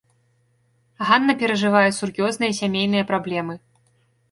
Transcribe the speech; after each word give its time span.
Ганна 1.09 1.35
перажывае 1.43 1.85
сур'ёзныя 1.99 2.51
сямейныя 2.63 3.03
праблемы. 3.15 3.55